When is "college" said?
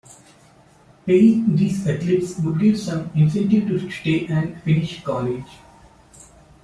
5.03-5.57